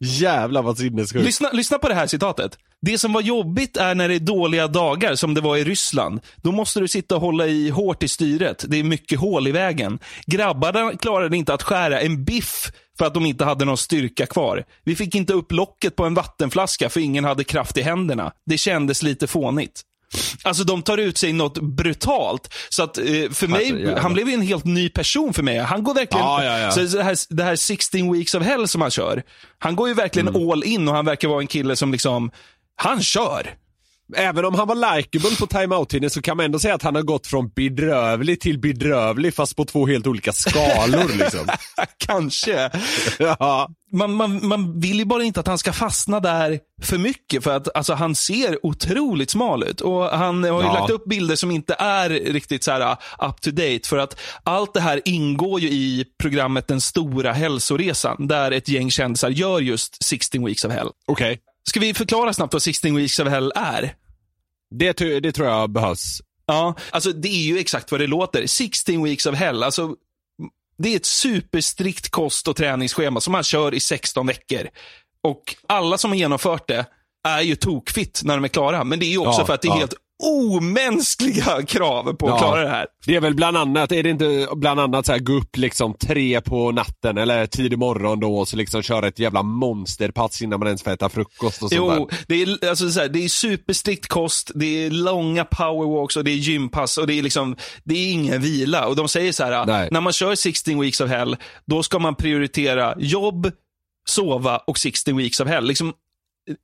[0.00, 1.24] Jävlar vad sinnessjukt.
[1.24, 2.58] Lyssna, lyssna på det här citatet.
[2.80, 6.20] Det som var jobbigt är när det är dåliga dagar, som det var i Ryssland.
[6.36, 8.64] Då måste du sitta och hålla i hårt i styret.
[8.68, 9.98] Det är mycket hål i vägen.
[10.26, 14.64] Grabbarna klarade inte att skära en biff för att de inte hade någon styrka kvar.
[14.84, 18.32] Vi fick inte upp locket på en vattenflaska för ingen hade kraft i händerna.
[18.46, 19.82] Det kändes lite fånigt.
[20.42, 22.54] Alltså de tar ut sig något brutalt.
[22.68, 24.00] Så att eh, för mig, Herrejävlar.
[24.00, 25.58] han blev ju en helt ny person för mig.
[25.58, 26.70] Han går verkligen, Ja, ja, ja.
[26.70, 29.22] Så det, här, det här 16 weeks of hell som han kör.
[29.58, 30.50] Han går ju verkligen Mm.
[30.50, 32.30] all in och han verkar vara en kille som liksom,
[32.76, 33.54] han kör.
[34.16, 37.02] Även om han var likeable på timeout-tiden så kan man ändå säga att han har
[37.02, 41.46] gått från bedrövlig till bedrövlig fast på två helt olika skalor liksom.
[42.06, 42.70] Kanske.
[43.18, 43.68] ja.
[43.92, 47.56] Man, man, man vill ju bara inte att han ska fastna där för mycket för
[47.56, 49.80] att alltså, han ser otroligt smal ut.
[49.80, 50.72] Och Han har ju Ja.
[50.72, 54.20] lagt upp bilder som inte är riktigt så här uh, up to date för att
[54.42, 59.60] allt det här ingår ju i programmet Den stora hälsoresan där ett gäng kändisar gör
[59.60, 60.88] just 16 weeks of hell.
[61.06, 61.38] Okej.
[61.68, 63.94] Ska vi förklara snabbt vad 16 weeks of hell är?
[64.70, 66.20] Det, det tror jag behövs.
[66.46, 68.46] Ja, alltså det är ju exakt vad det låter.
[68.46, 69.62] 16 weeks of hell.
[69.62, 69.94] Alltså,
[70.78, 74.68] det är ett superstrikt kost och träningsschema som man kör i 16 veckor.
[75.22, 76.86] Och alla som har genomfört det
[77.28, 78.84] är ju tokfitt när de är klara.
[78.84, 79.78] Men det är ju också Ja, för att det är ja.
[79.78, 82.38] helt omänskliga krav på att Ja.
[82.38, 82.86] klara det här.
[83.06, 85.94] Det är väl bland annat, är det inte bland annat så här gå upp liksom
[85.94, 90.58] tre på natten eller tidig morgon då och så liksom köra ett jävla monsterpass innan
[90.58, 92.18] man ens får äta frukost och sånt Jo, där.
[92.28, 96.30] det är, alltså, så här, det är superstrikt kost, det är långa powerwalks och det
[96.30, 98.86] är gympass och det är liksom, det är ingen vila.
[98.86, 99.88] Och de säger så här, Nej.
[99.92, 103.50] när man kör 16 weeks of hell, då ska man prioritera jobb,
[104.08, 105.66] sova och 16 weeks of hell.
[105.66, 105.92] Liksom,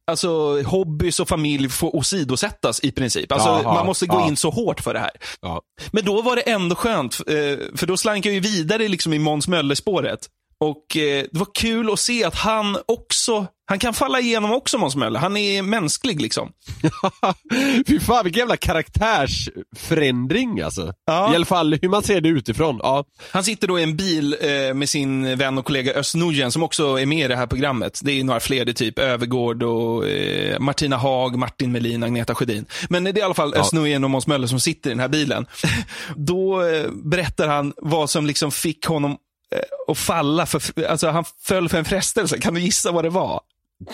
[0.07, 3.33] alltså hobbys och familj får åsidosättas i princip.
[3.33, 4.29] Alltså, Jaha, man måste gå ja.
[4.29, 5.11] in så hårt för det här.
[5.41, 5.63] Ja.
[5.93, 9.19] Men då var det ändå skönt, eh, för då slank jag ju vidare liksom i
[9.19, 10.29] Måns Möller-spåret.
[10.63, 14.79] Och eh, Det var kul att se att han också, han kan falla igenom också
[14.79, 15.21] Måns Möller.
[15.21, 16.53] Han är mänsklig liksom.
[17.87, 20.95] Fy fan vilken jävla karaktärsförändring alltså.
[21.07, 21.33] Ja.
[21.33, 22.81] I alla fall hur man ser det utifrån.
[22.83, 23.05] Ja.
[23.31, 26.15] Han sitter då i en bil eh, med sin vän och kollega Özz
[26.51, 28.01] som också är med i det här programmet.
[28.03, 32.35] Det är några fler, det är typ Övergård och eh, Martina Haag, Martin Melin, Agneta
[32.35, 32.67] Sjödin.
[32.89, 33.61] Men det är i alla fall Ja.
[33.61, 33.73] Özz
[34.05, 35.47] och Måns Möller som sitter i den här bilen.
[36.17, 39.17] då eh, berättar han vad som liksom fick honom
[39.53, 40.47] eh, att falla.
[40.47, 42.39] För, alltså han föll för en frestelse.
[42.39, 43.41] Kan du gissa vad det var?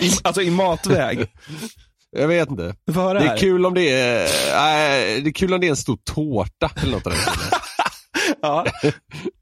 [0.01, 1.27] I, alltså i matväg.
[2.11, 2.75] Jag vet inte.
[2.87, 3.15] Det här.
[3.15, 6.71] är kul om det är, äh, det är kul om det är en stor tårta
[6.83, 7.13] eller något det.
[8.43, 8.67] Ja.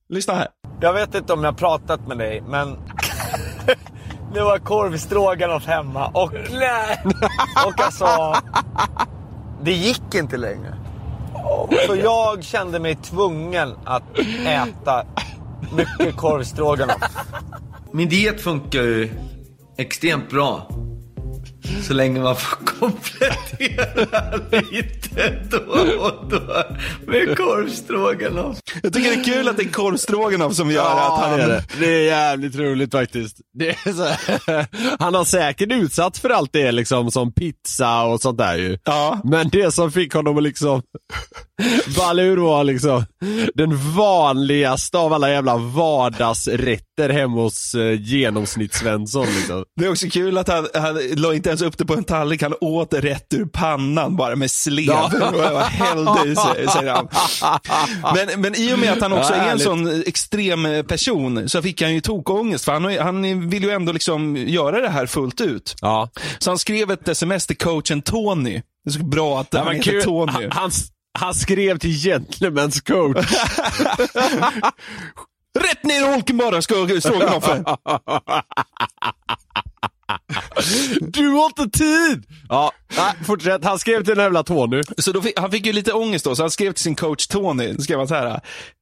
[0.09, 0.49] Lyssna här.
[0.81, 2.69] Jag vet inte om jag har pratat med dig, men
[4.35, 7.03] det var korv stroganoff hemma och nej!
[7.67, 8.35] Och alltså,
[9.63, 10.75] det gick inte längre.
[11.87, 15.05] Så jag kände mig tvungen att äta
[15.73, 17.03] mycket korv stroganoff.
[17.93, 19.11] Min diet funkar ju
[19.77, 20.69] extremt bra.
[21.83, 25.59] Så länge man får komplettera lite då
[26.01, 26.65] och då
[27.07, 28.59] med korvstroganoff.
[28.83, 31.39] Jag tycker det är kul att det är korvstroganoff som gör att han...
[31.39, 31.65] det, är det.
[31.81, 33.37] det är jävligt roligt faktiskt.
[33.59, 34.67] Det är så här,
[34.99, 38.79] han har säkert utsatt för allt det liksom som pizza och sånt där ju.
[38.85, 39.21] Ja.
[39.25, 40.83] Men det som fick honom att liksom
[41.97, 43.05] balla ur var liksom
[43.55, 49.65] den vanligaste av alla jävla vardagsrätter hemma hos eh, genomsnittssvensson liksom.
[49.77, 52.43] Det är också kul att han, han la inte ens upp det på en tallrik,
[52.43, 57.09] han åt rätt ur pannan bara med slev och hällde i sig, säger han.
[58.15, 61.63] Men, men i och med att han också Ja, är en sån extrem person så
[61.63, 65.41] fick han ju tokångest, för han, han vill ju ändå liksom göra det här fullt
[65.41, 65.75] ut.
[65.81, 66.11] Ja.
[66.39, 68.63] Så han skrev ett sms till coachen Tony.
[68.85, 70.01] Det är så bra att Ja, han men heter.
[70.01, 70.49] Tony.
[70.51, 70.71] Han,
[71.19, 73.27] han, skrev till Gentlemen's coach.
[75.59, 77.65] Rätt ner i holken bara, ska stroganoffen.
[81.01, 82.25] Du har inte tid!
[82.49, 83.65] Ja, nej, fortsätt.
[83.65, 84.83] Han skrev till den jävla Tony.
[84.99, 87.27] Så då fick, han fick ju lite ångest då, så han skrev till sin coach
[87.27, 88.41] Tony, då skrev han så här.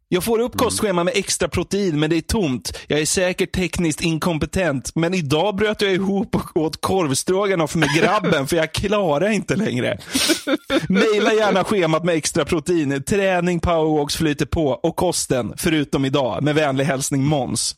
[0.08, 2.78] Jag får upp kostschema med extra protein, men det är tomt.
[2.86, 8.46] Jag är säkert tekniskt inkompetent, men idag bröt jag ihop och åt korvstroganoff med grabben,
[8.46, 9.98] för jag klarar inte längre.
[10.88, 13.02] Maila gärna schemat med extra protein.
[13.02, 16.42] Träning, powerwalks flyter på och kosten, förutom idag.
[16.42, 17.74] Med vänlig hälsning Måns.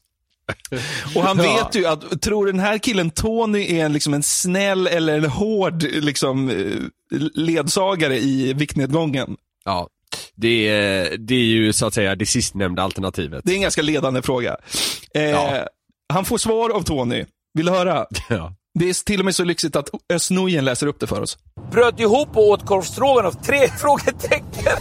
[1.16, 1.42] Och han Ja.
[1.64, 5.24] vet ju att, tror den här killen Tony är en, liksom en snäll eller en
[5.30, 9.36] hård liksom, eh, ledsagare i viktnedgången?
[9.64, 9.88] Ja,
[10.34, 13.40] det är, det är ju så att säga det sistnämnda alternativet.
[13.44, 14.56] Det är en ganska ledande fråga.
[15.14, 15.66] Eh, Ja.
[16.12, 17.24] Han får svar av Tony.
[17.54, 18.06] Vill du höra?
[18.30, 18.52] Ja.
[18.78, 21.38] Det är till och med så lyxigt att Özz läser upp det för oss.
[21.72, 23.34] Bröt ihop och åt korv stroganoff?
[23.46, 24.72] Tre frågetecken.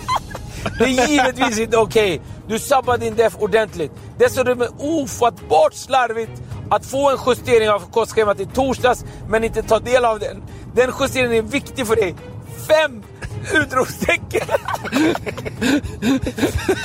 [0.78, 2.21] Det är givetvis inte okej.
[2.47, 3.91] Du sabbar din def ordentligt.
[4.17, 9.63] Dessutom är det ofattbart slarvigt att få en justering av kostschemat i torsdags men inte
[9.63, 10.43] ta del av den.
[10.73, 12.15] Den justeringen är viktig för dig.
[12.67, 13.04] Fem
[13.54, 14.47] utropstecken.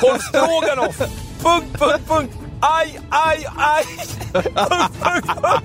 [0.01, 0.99] Korv stroganoff.
[1.43, 2.35] Punkt, punkt, punkt.
[2.61, 3.85] Aj, aj, aj.
[4.33, 5.65] Punkt, punkt, punkt.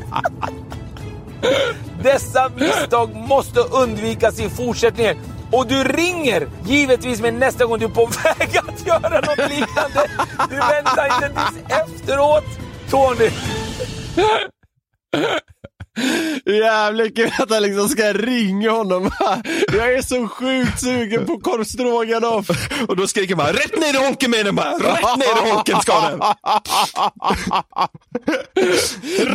[2.04, 5.18] Dessa misstag måste undvikas i fortsättningen.
[5.52, 10.10] Och du ringer givetvis med nästa gång du är på väg att göra något liknande.
[10.50, 12.46] Du väntar inte tills efteråt,
[12.90, 13.30] Tony.
[16.46, 19.12] Jävligt kul att han liksom ska ringa honom.
[19.74, 22.50] Jag är så sjukt sugen på korv stroganoff.
[22.88, 24.72] Och då skriker man rätt ner i holken med den bara.
[24.72, 26.20] Rätt ner i holken ska den.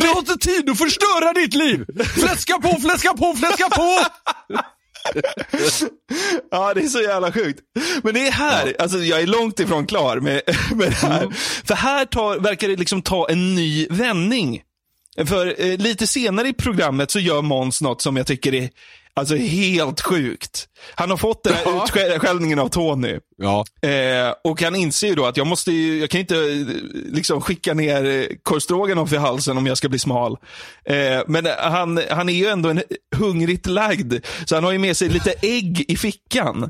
[0.01, 1.85] Du har inte tid att förstöra ditt liv!
[2.15, 3.99] Fläska på, fläska på, fläska på!
[6.51, 7.59] Ja, det är så jävla sjukt.
[8.03, 10.41] Men det är här, alltså jag är långt ifrån klar med,
[10.75, 11.29] med det här.
[11.65, 14.61] För här tar, verkar det liksom ta en ny vändning.
[15.25, 18.69] För eh, lite senare i programmet så gör Måns något som jag tycker är
[19.13, 20.67] alltså, helt sjukt.
[20.95, 21.83] Han har fått den här Ja.
[21.83, 23.19] utskällningen av Tony.
[23.37, 23.65] Ja.
[23.89, 26.67] Eh, och han inser ju då att jag måste ju, jag kan inte eh,
[27.13, 30.37] liksom skicka ner eh, korvstroganoff i halsen om jag ska bli smal.
[30.85, 32.81] Eh, men han, han är ju ändå en
[33.15, 34.13] hungrigt lagd,
[34.45, 36.69] så han har ju med sig lite ägg i fickan.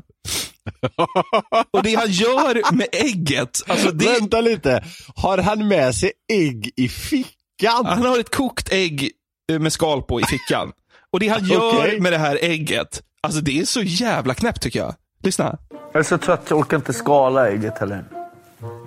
[1.70, 4.84] och det han gör med ägget, alltså det, Vänta lite,
[5.16, 7.86] har han med sig ägg i fickan?
[7.86, 9.10] han har ett kokt ägg
[9.52, 10.72] eh, med skal på i fickan.
[11.12, 12.00] Och det han gör Okej.
[12.00, 14.94] med det här ägget, alltså det är så jävla knäppt tycker jag.
[15.22, 15.58] Lyssna.
[15.92, 18.04] Jag är så trött, jag orkar inte skala ägget heller.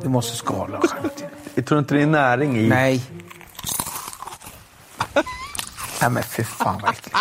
[0.04, 0.82] Du måste skala.
[1.56, 2.68] Jag tror inte det är näring i.
[2.68, 3.02] Nej.
[6.02, 7.18] Nej men fy fan vad äckligt.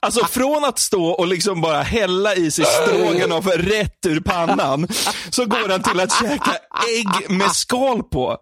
[0.00, 4.88] Alltså från att stå och liksom bara hälla i sig stroganoff rätt ur pannan,
[5.30, 6.50] så går han till att käka
[6.98, 8.38] ägg med skal på.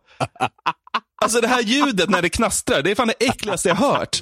[1.24, 4.20] Alltså det här ljudet när det knastrar, det är fan det äckligaste jag hört.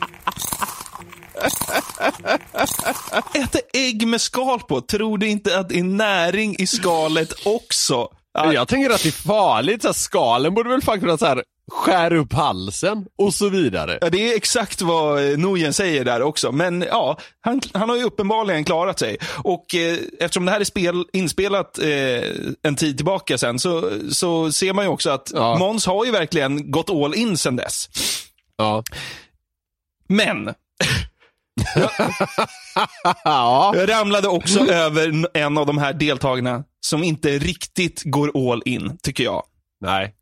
[3.35, 8.09] Äta ägg med skal på, tror du inte att det är näring i skalet också?
[8.33, 12.13] Jag tänker att det är farligt, så här, skalen borde väl faktiskt så här skär
[12.13, 13.99] upp halsen och så vidare.
[14.01, 16.53] Ja, det är exakt vad eh, Nujen säger där också.
[16.53, 19.17] Men ja, han, han har ju uppenbarligen klarat sig.
[19.45, 22.23] Och eh, eftersom det här är spel, inspelat eh,
[22.63, 25.59] en tid tillbaka sen, så, så ser man ju också att Ja.
[25.59, 27.89] Måns har ju verkligen gått all in sen dess.
[28.57, 28.83] Ja.
[30.09, 30.45] Men,
[33.25, 33.73] ja.
[33.77, 38.99] jag ramlade också över en av de här deltagarna som inte riktigt går all in,
[39.03, 39.43] tycker jag.
[39.81, 40.15] Nej.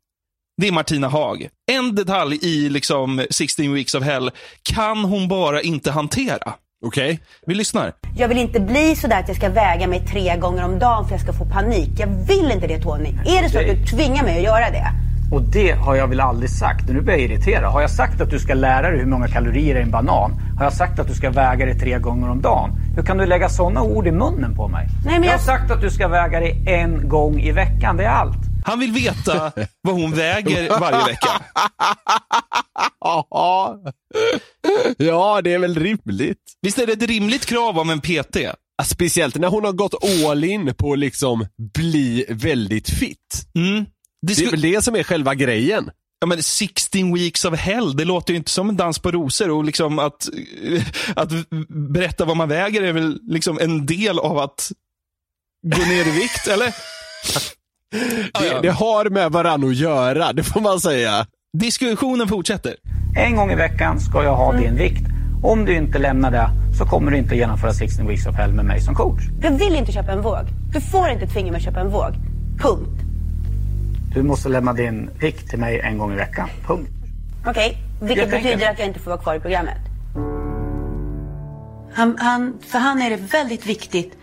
[0.61, 1.47] Det är Martina Haag.
[1.71, 4.31] En detalj i liksom 16 weeks of hell
[4.73, 6.53] kan hon bara inte hantera.
[6.85, 7.19] Okej.
[7.47, 7.91] Vi lyssnar.
[8.17, 11.05] Jag vill inte bli så där att jag ska väga mig tre gånger om dagen
[11.05, 11.89] för jag ska få panik.
[11.97, 13.09] Jag vill inte det Tony.
[13.25, 14.87] Är det så att du tvingar mig att göra det?
[15.35, 16.89] Och det har jag väl aldrig sagt.
[16.89, 17.71] Nu blir jag irriterad.
[17.71, 20.31] Har jag sagt att du ska lära dig hur många kalorier i en banan?
[20.57, 22.71] Har jag sagt att du ska väga dig tre gånger om dagen?
[22.95, 24.87] Hur kan du lägga sådana ord i munnen på mig?
[25.05, 25.25] Nej, men jag...
[25.25, 27.97] jag- har sagt att du ska väga dig en gång i veckan.
[27.97, 28.50] Det är allt.
[28.65, 31.41] Han vill veta vad hon väger varje vecka.
[32.99, 33.77] Ja.
[35.43, 36.37] det är väl rimligt.
[36.61, 38.37] Visst är det ett rimligt krav av en PT?
[38.83, 43.47] Speciellt när hon har gått all in på liksom bli väldigt fit.
[43.55, 43.85] Mm.
[44.27, 45.91] Det, är väl det som är själva grejen.
[46.19, 49.49] Ja, men 16 weeks of hell, det låter ju inte som en dans på rosor.
[49.49, 50.29] Och liksom att,
[51.15, 51.29] att
[51.69, 54.71] berätta vad man väger är väl liksom en del av att
[55.67, 56.75] gå ner i vikt, eller?
[57.91, 61.25] Det, det har med varann att göra, det får man säga.
[61.57, 62.75] Diskussionen fortsätter.
[63.17, 65.07] En gång i veckan ska jag ha din vikt.
[65.43, 68.65] Om du inte lämnar det så kommer du inte genomföra 16 weeks of hell med
[68.65, 69.21] mig som coach.
[69.41, 70.45] Jag vill inte köpa en våg.
[70.73, 72.13] Du får inte tvinga mig att köpa en våg.
[72.59, 73.01] Punkt.
[74.13, 76.49] Du måste lämna din vikt till mig en gång i veckan.
[76.67, 76.89] Punkt.
[77.47, 79.77] Okej, vilket Jag tänker- betyder att jag inte får vara kvar i programmet.
[81.93, 84.13] Han, han, för han är det väldigt viktigt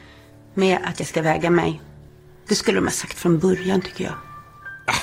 [0.54, 1.80] med att jag ska väga mig.
[2.48, 4.14] Det skulle de ha sagt från början tycker jag.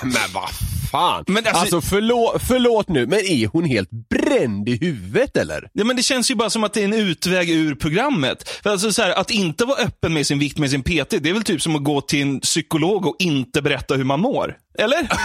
[0.04, 0.50] Men vad
[0.92, 1.24] fan.
[1.28, 5.70] Men alltså- alltså förlåt, förlåt nu, men är hon helt bränd i huvudet eller?
[5.74, 8.50] Ja, men det känns ju bara som att det är en utväg ur programmet.
[8.64, 11.30] För alltså, så här, att inte vara öppen med sin vikt med sin PT, det
[11.30, 14.58] är väl typ som att gå till en psykolog och inte berätta hur man mår?
[14.80, 15.08] Eller?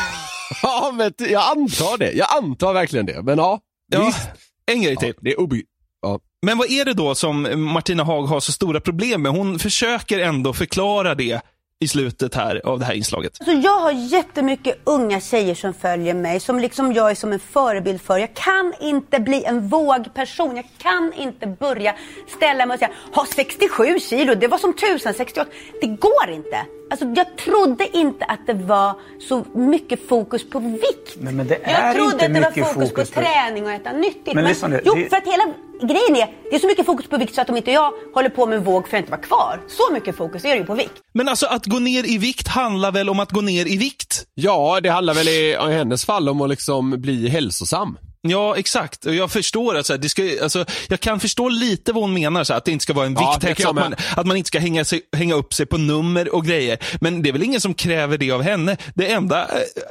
[0.63, 2.13] Ja, men jag antar det.
[2.13, 3.23] Jag antar verkligen det.
[3.23, 3.61] Men ja,
[3.93, 4.29] Ja, visst.
[4.67, 5.15] en grej till.
[5.21, 5.63] Det är oby...
[6.03, 6.21] Ja.
[6.47, 9.33] Men vad är det då som Martina Haag har så stora problem med?
[9.33, 11.41] Hon försöker ändå förklara det
[11.83, 13.33] i slutet här av det här inslaget.
[13.41, 17.39] Alltså jag har jättemycket unga tjejer som följer mig, som liksom jag är som en
[17.41, 18.19] förebild för.
[18.19, 20.57] Jag kan inte bli en vågperson.
[20.57, 21.95] Jag kan inte börja
[22.37, 25.51] ställa mig och säga, ha 67 kilo, det var som tusan 68.
[25.81, 26.67] Det går inte.
[26.91, 28.95] Alltså jag trodde inte att det var
[29.29, 31.17] så mycket fokus på vikt.
[31.19, 33.73] Men, men det Jag är trodde inte att det var fokus, fokus på träning och
[33.73, 34.35] äta nyttigt.
[34.35, 35.45] Men lyssna nu, jo, det- för att hela
[35.87, 38.29] grejen är, det är så mycket fokus på vikt så att om inte jag håller
[38.29, 39.61] på med en våg för att inte vara kvar.
[39.69, 40.93] Så mycket fokus är det ju på vikt.
[41.15, 44.25] Men alltså att gå ner i vikt handlar väl om att gå ner i vikt?
[44.35, 47.99] Ja, det handlar väl i, i hennes fall om att liksom bli hälsosam.
[48.23, 49.07] Ja, exakt.
[49.07, 52.15] Och jag förstår att så här, det ska, alltså, jag kan förstå lite vad hon
[52.15, 54.37] menar, så här, att det inte ska vara en Ja, vikthets, att, man, att man
[54.37, 56.79] inte ska hänga, sig, hänga upp sig på nummer och grejer.
[57.01, 58.77] Men det är väl ingen som kräver det av henne.
[58.95, 59.49] Det enda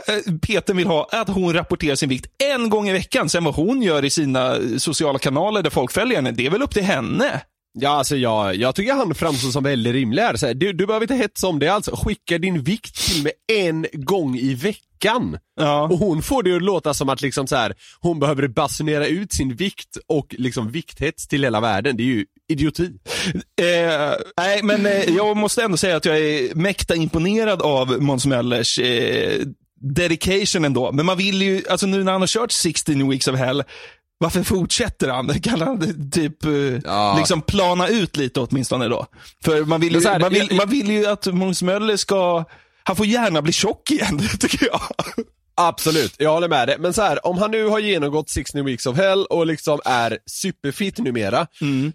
[0.08, 3.30] äh, äh, Peter vill ha är att hon rapporterar sin vikt en gång i veckan.
[3.30, 6.62] Sen vad hon gör i sina sociala kanaler där folk följer henne, det är väl
[6.62, 7.42] upp till henne.
[7.74, 10.36] Ja, alltså jag, jag tycker han framstår som väldigt rimlig här.
[10.36, 11.90] Så här, du, du behöver inte hetsa om det alls.
[11.94, 15.38] Skicka din vikt till mig en gång i veckan.
[15.60, 15.84] Ja.
[15.84, 19.34] Och hon får det att låta som att liksom så här, hon behöver basunera ut
[19.34, 21.98] sin vikt och liksom vikthets till hela världen.
[21.98, 22.92] Det är ju idioti.
[23.62, 28.26] Eh, nej, men eh, jag måste ändå säga att jag är mäkta imponerad av Måns
[28.26, 29.46] Möllers eh,
[29.82, 30.92] dedication ändå.
[30.92, 33.64] Men man vill ju, alltså nu när han har kört 16 weeks of hell,
[34.20, 35.40] varför fortsätter han?
[35.42, 36.52] Kan han typ eh,
[36.84, 37.16] Ja.
[37.18, 39.06] liksom plana ut lite åtminstone då?
[39.46, 42.44] För man vill ju, här, man vill, jag- man vill ju att Måns Möller ska,
[42.84, 44.82] han får gärna bli tjock igen, tycker jag.
[45.62, 46.76] Absolut, jag håller med dig.
[46.80, 50.18] Men så här, om han nu har genomgått 16 weeks of hell och liksom är
[50.26, 51.48] superfit numera,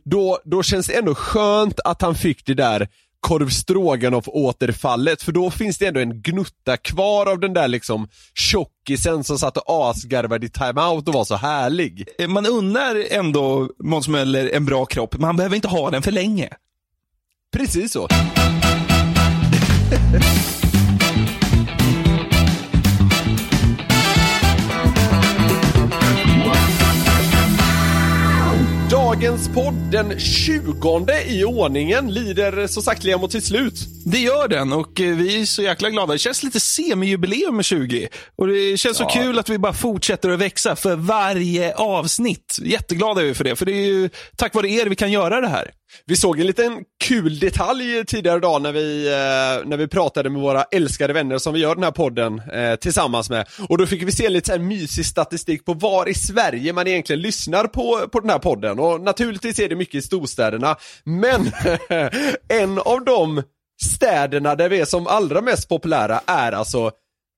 [0.04, 2.88] då, då känns det ändå skönt att han fick det där
[3.24, 8.08] korv stroganoff återfallet för då finns det ändå en gnutta kvar av den där liksom
[8.34, 12.08] tjockisen som satt och asgarvade i timeout och var så härlig.
[12.18, 16.02] Eh, Man unnar ändå Måns Möller en bra kropp, men han behöver inte ha den
[16.02, 16.48] för länge.
[17.52, 18.08] Precis så.
[29.14, 33.74] Dagens podd, den 20 i ordningen, lider så sakteliga mot sitt slut.
[34.06, 36.12] Det gör den och eh, vi är så jäkla glada.
[36.12, 38.08] Det känns lite semijubileum med 20.
[38.36, 39.22] Och det känns så Ja.
[39.22, 42.56] kul att vi bara fortsätter att växa för varje avsnitt.
[42.62, 45.40] Jätteglada är vi för det, för det är ju tack vare er vi kan göra
[45.40, 45.70] det här.
[46.06, 50.42] Vi såg en liten kul detalj tidigare idag när vi, eh, när vi pratade med
[50.42, 53.46] våra älskade vänner som vi gör den här podden eh, tillsammans med.
[53.68, 56.86] Och då fick vi se lite så här mysig statistik på var i Sverige man
[56.86, 58.78] egentligen lyssnar på, på den här podden.
[58.78, 61.52] Och naturligtvis är det mycket i storstäderna, men
[62.48, 63.42] en av de
[63.82, 66.90] städerna där vi är som allra mest populära är alltså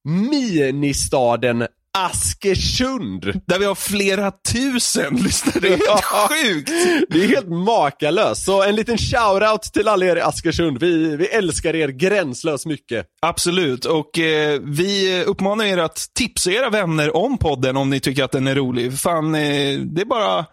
[0.04, 1.66] ministaden
[1.97, 3.40] Askersund.
[3.47, 5.61] Där vi har flera tusen lyssnare.
[5.61, 6.70] Det är helt sjukt.
[7.11, 8.44] Det är helt makalöst.
[8.44, 10.80] Så en liten shoutout till alla er i Askersund.
[10.80, 13.07] Vi, vi älskar er gränslöst mycket.
[13.22, 18.24] Absolut, och eh, vi uppmanar er att tipsa era vänner om podden om ni tycker
[18.24, 18.99] att den är rolig.
[18.99, 20.47] Fan, eh, det är bara...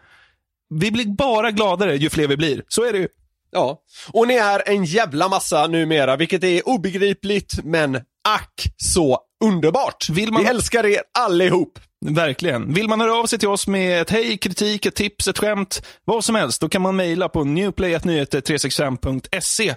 [0.76, 2.64] Vi blir bara gladare ju fler vi blir.
[2.68, 3.08] Så är det ju.
[3.52, 3.82] Ja,
[4.12, 7.96] och ni är en jävla massa numera, vilket är obegripligt men
[8.28, 10.10] ack så underbart.
[10.10, 11.80] Vill man- Vi älskar er allihop.
[12.06, 12.74] Verkligen.
[12.74, 15.82] Vill man höra av sig till oss med ett hej, kritik, ett tips, ett skämt,
[16.06, 19.76] vad som helst, då kan man mejla på newplayatnyheter365.se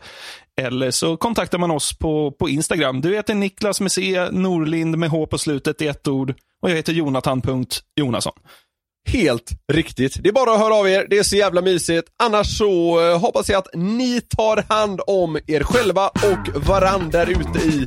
[0.60, 3.00] eller så kontaktar man oss på, på Instagram.
[3.00, 6.76] Du heter Niklas med C, Norlind med H på slutet i ett ord och jag
[6.76, 8.32] heter Jonathan.Jonasson.
[9.08, 10.16] Helt riktigt.
[10.22, 12.08] Det är bara att höra av er, det är så jävla mysigt.
[12.22, 17.26] Annars så eh, hoppas jag att ni tar hand om er själva och varann där
[17.30, 17.86] ute i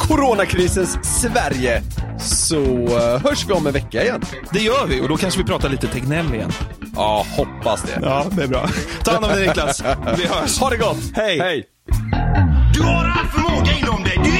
[0.00, 1.82] coronakrisens Sverige.
[2.18, 4.22] Så eh, hörs vi om en vecka igen.
[4.52, 6.52] Det gör vi och då kanske vi pratar lite Tegnell igen.
[6.96, 7.98] Ja, hoppas det.
[8.02, 8.68] Ja, det är bra.
[9.04, 9.82] Ta hand om dig Niklas.
[10.18, 10.58] Vi hörs.
[10.58, 10.96] Ha det gott.
[11.14, 11.38] Hej.
[11.38, 11.64] Hej.
[12.74, 14.39] Du har all förmåga inom dig.